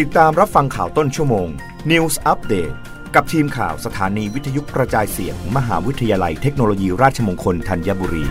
[0.00, 1.48] ติดตามรับฟังข่าวต้นชั่วโมง
[1.90, 2.74] News Update
[3.14, 8.24] กับทีมข่าวสถานีวิทยุกระจายเสียงมมหาวิทยาลัยเทคโนโลยีราชมงคลธัญบุรี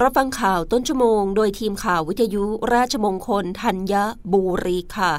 [0.00, 2.44] รับฟังข่าวต้นชั่วโมง โดยทีมข่าววิทยุ
[2.74, 3.94] ราชมงคลธัญ
[4.32, 5.12] บุรีค่ะ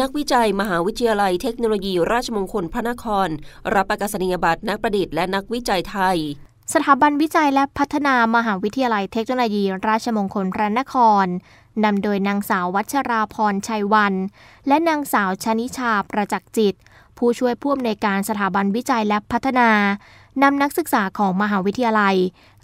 [0.00, 3.28] นักวิจัยมหาวิทยาลัยเทคโนโลยีราชมงคลพระนคร
[3.74, 6.18] รับประกาศนียบัตรนักประดิษฐ์และนักวิจัยไทย
[6.72, 10.94] สถาบันวิจัยและพัฒนามหาวิทยาลัยเทคโนโลยี ราชมงคลพระนค
[11.24, 11.26] ร
[11.84, 14.14] นำโดยนางสาววัชราพรชัยวัน
[14.68, 16.74] และนางสาวชนิชาประจักษ์จิต
[17.18, 19.70] ผู้ช่วยผู้อำนวยการสถาบันวิจัยและพัฒนา
[20.42, 22.16] นำนักศึกษาของมหาวิทยาลัย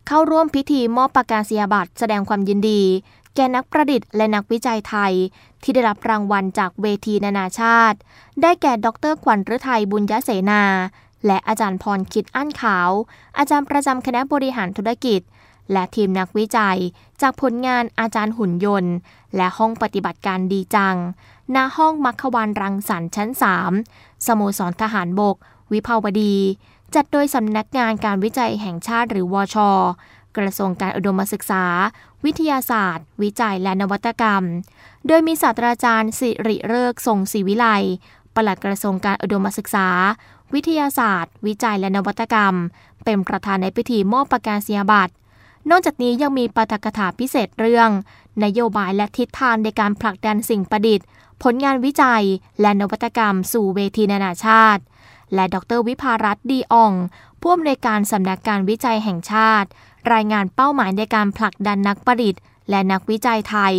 [0.07, 2.83] เข้าร่วมพิธีมอบประกาศนียบัตรแสดงความยินดี
[3.35, 5.13] แก่นักประดิษฐ์และนักวิจัยไทย
[5.63, 7.99] ที่ได้รับรางวัลจากเวทีนานาชาติ
[8.43, 10.63] ได้แก่ ดรขวัญฤทัยบุญยเสนา
[11.27, 12.91] และอาจารย์พรคิดอั้นขาว
[13.39, 15.21] อาจารย์ประจำคณะบริหารธุรกิจ
[15.73, 16.79] และทีมนักวิจัย
[17.21, 18.95] จากผลงานอาจารย์หุ่นยนต์
[19.37, 20.97] และห้องปฏิบัติการดีจัง
[21.55, 23.31] ณ ห้องมัคควานรังสรรค์ชั้น
[23.79, 25.37] 3 สโมสรทหารบก
[25.73, 26.37] วิภาวดี
[26.95, 29.57] จัดโดยสำนักงานการวิจัยแห่งชาติหรือวอช
[30.37, 31.65] กระทรวงการอุดมศึกษา
[32.25, 34.43] วิทยาศาสตร์ วิจัยและนวัตกรรม
[35.07, 37.67] โดยมีศาสตราจารย์สิริเริกทรงศรีวิไล
[38.35, 39.89] ปลัดกระทรวงการอุดมศึกษา
[40.55, 42.55] วิทยาศาสตร์ วิจัยและนวัตกรรม
[43.05, 45.13] เป็นประธานในพิธีมอบประกาศนียบัตร
[45.71, 47.91] นอกจากนี้ยังมีปาฐกถาพิเศษเรื่อง
[48.45, 51.07] นโยบายและทิศทางในการผลักดันสิ่งประดิษฐ์
[51.43, 52.25] ผลงานวิจัย
[52.61, 54.83] และนวัตกรรมสู่เวทีนานาชาติ
[55.35, 56.93] และดรวิภารัตน์ดีออง
[57.41, 59.69] ผู้อำนวยการสำนักการวิจัยแห่งชาติ
[60.13, 62.41] รายงานเป้าหมายในการผลักดันนักประดิษฐ์
[62.71, 63.75] และนักวิจัยไทย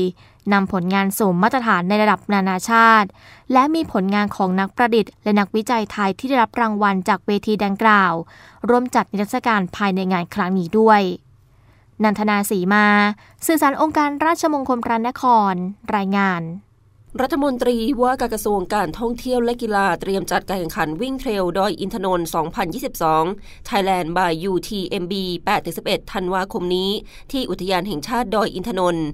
[0.53, 3.09] นำผลงานสู่มาตรฐานในระดับนานาชาติ
[3.53, 8.14] และมีผลงานของนักประดิษฐ์ และนักวิจัยไทยที่ได้รับรางวัลจากเวทีดังกล่าว
[8.70, 11.02] ร่วมจัดนิทรรศการภายในงานครั้งนี้ด้วย
[12.03, 12.86] นันทนาสีมา
[13.45, 15.53] สื่อสารองค์การราชมงคลพระนคร
[15.95, 16.44] รายงาน
[17.22, 22.27] รัฐมนตรีว่าการกระทรวงการท่องเที่ยวและกีฬาเตรียมจัดการแข่งขันวิ่งเทรลดอยอินทนนท์
[22.98, 25.14] 2022 Thailand by UTMB
[25.64, 26.89] 8-11 ธันวาคมนี้
[27.32, 29.08] ที่อุทยานแห่งชาติดอยอินทนนท์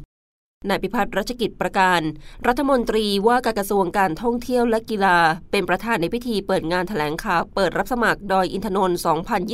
[0.70, 2.02] นายพิพัฒน์รัชกิจประการ
[2.48, 5.18] รัฐมนตรีว่าการกระทรวงการท่องเที่ยวและกีฬา
[5.52, 8.98] เป็นประธานในพิธีเปิดงานถแถลงข่าวเปิดรับสมัครดอยอินทนนท์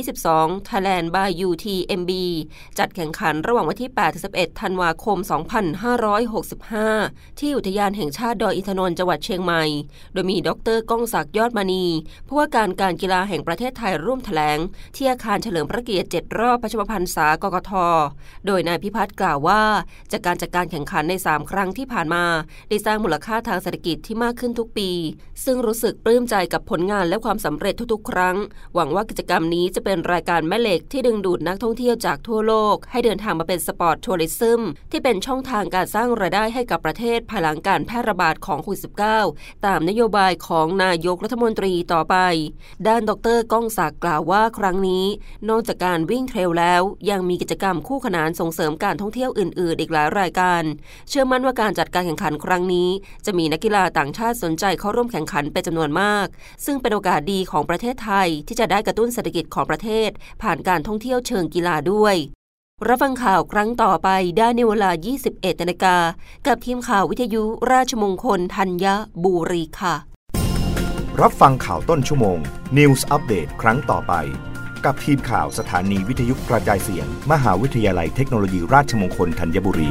[0.06, 2.10] 2022 Thailand by UTMB
[2.78, 3.90] จัดแข่งขันระหว่างวันที่
[4.26, 5.18] 8-11 ธันวาคม
[6.88, 9.64] 2565 ที่อุทยานแห่งชาติดอยอินทนนท์จังหวัดเชียงใหม่
[10.12, 11.84] โดยมีดรก้องศักดิ์ยอดมณี
[12.26, 14.58] ผู้ว่าการการกีฬาแห่งประเทศไทยร่วมแถลง
[14.96, 17.72] ที่อาคารเฉลิมพระเกียรติ 7 รอบพระชนมพรรษากกท
[18.46, 19.62] โดยนายพิพัฒน์กล่าวว่า
[20.12, 22.24] จากการจัดการแข่งขันใน 3 ครั้งที่ผ่านมา
[22.68, 24.90] ได้สร้างมูลค่าทางเศรษฐกิจที่มากขึ้นทุกปี
[25.44, 28.36] ซึ่งรู้สึกปลื้มใจกับผลงานและความสำเร็จทุกๆ ครั้ง
[28.74, 34.60] หวังว่ากิจกรรมนี้จะเป็นรายการแม่เหล็กที่ดึงดูดนักท่องเที่ยวจากทั่วโลก ให้เดินทางมาเป็น sport tourism
[34.90, 38.80] ที่เป็นช่องทางการสร้างรายได้ให้กับประเทศภายหลังการแพร่ระบาดของโควิด
[39.24, 42.16] -19 ตามนโยบายของนายกรัฐมนตรีต่อไป
[42.88, 45.04] ด้านดรก้องศักดิ์กล่าวว่าครั้งนี้
[45.48, 50.62] นอกจากการวิ่งเทรลแล้ว ยังมีกิจกรรมคู่ขนานส่งเสริมการท่องเที่ยวอื่น ๆ อีกหลายรายการ
[51.08, 52.88] เชื่อมั่นว่าการจัดการแข่งขันครั้งนี้
[53.26, 56.26] จะมีนักกีฬาต่างชาติสนใจเข้าร่วมแข่งขันเป็นจำนวนมาก
[56.64, 60.10] ซึ่งเป็นโอกาสดีของประเทศไทยที่จะได้กระตุ้นเศรษฐกิจของประเทศ
[60.42, 62.16] ผ่านการท่องเที่ยวเชิงกีฬาด้วย
[62.88, 64.08] รับฟังข่าวครั้งต่อไป
[64.38, 64.90] ได้ในเวลา
[65.26, 65.96] 21นาฬิกา
[66.46, 68.86] กับทีมข่าววิทยุราชมงคลธัญ
[69.24, 69.94] บุรีค่ะ
[71.22, 72.38] รับฟังข่าวต้นชั่วโมง
[72.78, 74.14] News อัปเดตครั้งต่อไป
[74.84, 79.90] กับทีมข่าวสถานีวิทยุกระจายเสียง มหาวิทยาลัยเทคโนโลยีราชมงคลธัญบุรี